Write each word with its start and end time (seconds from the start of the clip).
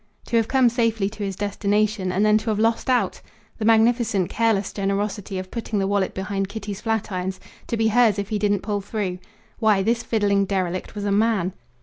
To 0.25 0.37
have 0.37 0.47
come 0.47 0.67
safely 0.67 1.09
to 1.11 1.23
his 1.23 1.35
destination, 1.35 2.11
and 2.11 2.25
then 2.25 2.39
to 2.39 2.49
have 2.49 2.57
lost 2.57 2.89
out! 2.89 3.21
The 3.59 3.65
magnificent 3.65 4.31
careless 4.31 4.73
generosity 4.73 5.37
of 5.37 5.51
putting 5.51 5.77
the 5.77 5.85
wallet 5.85 6.15
behind 6.15 6.49
Kitty's 6.49 6.81
flatirons, 6.81 7.39
to 7.67 7.77
be 7.77 7.89
hers 7.89 8.17
if 8.17 8.29
he 8.29 8.39
didn't 8.39 8.63
pull 8.63 8.81
through! 8.81 9.19
Why, 9.59 9.83
this 9.83 10.01
fiddling 10.01 10.45
derelict 10.45 10.95
was 10.95 11.05
a 11.05 11.11
man! 11.11 11.53